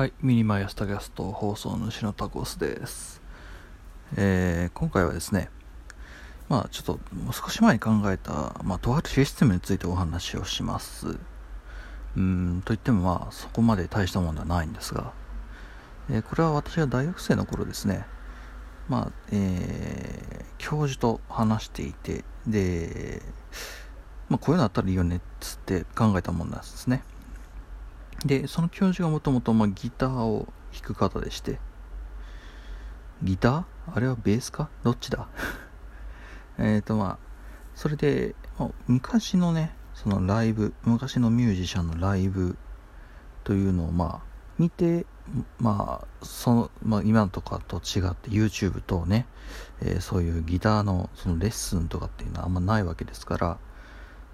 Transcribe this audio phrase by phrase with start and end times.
[0.00, 3.20] はい、ミニマイアスタキャスト放送主のタコスです。
[4.16, 5.50] えー今回はですね、
[6.48, 11.18] まあちょっともう少し前に考えた、まあとあるシステムについてお話をします。
[12.16, 15.12] うん、といってもまあそこまで大したものではないんですが、
[16.08, 18.06] えーこれは私が大学生の頃ですね、
[18.88, 23.20] まあ、えー教授と話していて、で、
[24.30, 27.02] まあこういうのあったらいいよねっつって考えたものなんですね。
[28.24, 31.58] で、その教授がもともとギターを弾く方でして、
[33.22, 33.64] ギター？
[33.94, 34.68] あれはベースか？
[34.82, 35.26] どっちだ？
[36.58, 37.18] えっとまあ、
[37.74, 42.56] それで、まあ昔のね、そのライブ、昔のミュージシャンのライブ
[43.44, 45.06] というのをまあ、見て、
[45.58, 49.26] まあ、その、まあ今とかと違って YouTube とね、
[49.80, 53.58] えーそういうギターのそのレッスンとかっていうのはあんまないわけですから、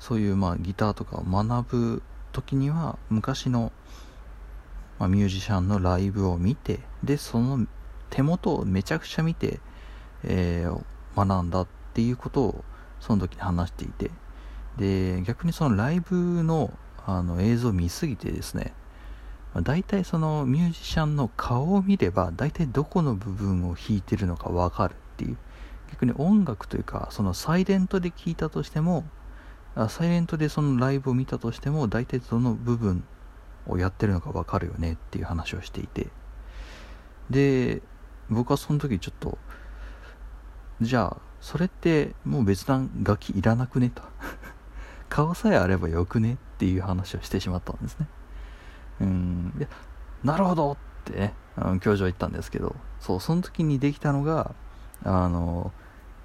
[0.00, 2.02] そういうまあギターとかを学ぶ
[2.36, 3.72] 時には昔の、
[4.98, 7.66] まあ、ミュージシャンのライブを見てでその
[8.10, 9.60] 手元をめちゃくちゃ見て、
[10.24, 10.82] えー
[11.16, 12.64] 学んだっていうことを
[13.00, 14.10] その時に話していて
[14.76, 16.70] で逆にそのライブの
[17.06, 18.74] あの映像を見すぎてですね
[19.54, 25.38] まあ大体そのミュージシャンの顔を見れば大体どこの部分を弾いてるのか分かるっていう。
[25.92, 29.04] 逆に音楽というかそのサイレントで聴いたとしても
[29.88, 33.04] サイレントでそのライブを見たとしても大体どの部分
[33.66, 36.08] をやってるのか分かるよねっていう話をしていて。
[37.28, 37.82] で
[38.30, 39.38] 僕はその時ちょっと
[40.80, 44.02] じゃあそれってもう別段楽器いらなくねと。
[45.08, 48.08] 顔さえあればよくねっていう話をしてしまったんですね。
[49.00, 49.50] うん。
[49.58, 49.68] で
[50.24, 51.34] なるほどってね
[51.80, 52.74] 教授は言ったんですけど。
[53.00, 54.54] そうその時にできたのが
[55.04, 55.72] あの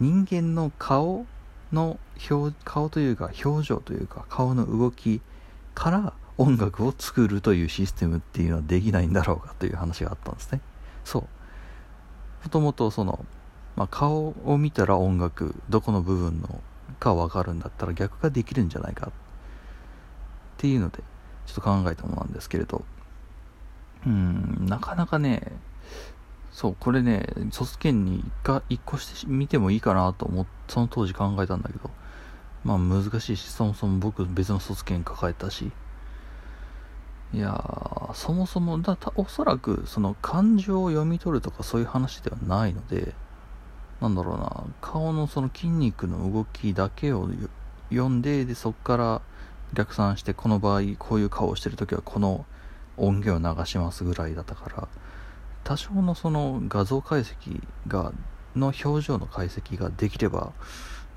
[0.00, 1.26] 人間の顔
[1.72, 1.98] の
[2.30, 5.20] 表顔というか表情というか顔の動き
[5.74, 10.60] から音楽を作るというシステムっていうのはできないんだろうかという話があったんですね。
[11.04, 11.22] そう。
[12.44, 13.24] もともとその、
[13.74, 16.60] まあ、顔を見たら音楽どこの部分の
[17.00, 19.12] か分かるんだったら逆ができるんじゃないかっ
[20.58, 20.98] ていうので
[21.46, 22.84] ちょっと考えたものなんですけれど。
[24.06, 25.52] うんなかなかね
[26.56, 31.90] そう、これね、卒検に一回一個してみてもいいかなと思ってその当時考えたんだけど、
[32.64, 35.70] まあ難しいし、そもそも僕別の卒検抱えたし、
[37.34, 43.12] いやー、そもそも、だおそらくその感情を読み取るとかそういう話ではないので、
[44.00, 47.28] なんだろうな、顔のその筋肉の動きだけを
[47.90, 49.20] 読んで、で、そこから
[49.74, 52.46] 逆算して、この場合、こういう顔をしてるときはこの
[52.96, 54.88] 音源を流しますぐらいだったから、
[55.66, 58.12] 多少のその画像解析が
[58.54, 60.52] の表情の解析ができれば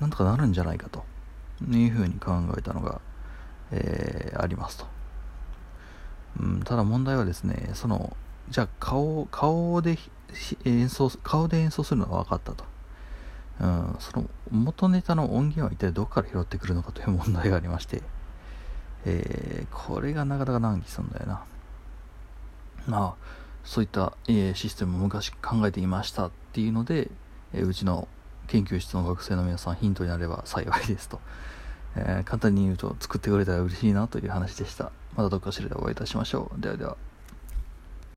[0.00, 1.04] なんとかなるんじゃないかと
[1.70, 3.02] いうふうに考えたのが、
[3.72, 4.86] えーありますと、
[6.40, 8.16] うん、ただ問題はですねその
[8.48, 9.98] じゃあ顔顔で
[10.64, 12.64] 演奏顔で演奏するのは分かったと、
[13.60, 18.00] うん、その元ネタの音源は一体どこから拾ってくるのかという問題がありまして、
[19.04, 21.44] えーこれがなかなか難儀するんだよな。
[22.86, 27.10] まあそういった、えシステムを昔考えていましたっていうので、
[27.52, 28.08] えうちの
[28.46, 31.20] 研究室の学生の皆さんヒントになれば幸いですと、
[31.96, 34.92] えー簡単に言うと作ってくれたら嬉しいなという話でした。
[35.16, 36.60] またどっかしらでお会いいたしましょう。
[36.60, 37.07] ではでは。